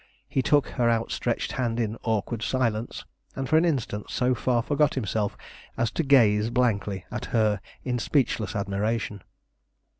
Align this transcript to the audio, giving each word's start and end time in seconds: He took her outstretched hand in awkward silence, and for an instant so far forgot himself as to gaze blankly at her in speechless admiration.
He 0.27 0.41
took 0.41 0.67
her 0.69 0.89
outstretched 0.89 1.51
hand 1.51 1.79
in 1.79 1.95
awkward 2.01 2.41
silence, 2.41 3.05
and 3.35 3.47
for 3.47 3.55
an 3.57 3.65
instant 3.65 4.09
so 4.09 4.33
far 4.33 4.63
forgot 4.63 4.95
himself 4.95 5.37
as 5.77 5.91
to 5.91 6.01
gaze 6.01 6.49
blankly 6.49 7.05
at 7.11 7.25
her 7.25 7.61
in 7.83 7.99
speechless 7.99 8.55
admiration. 8.55 9.21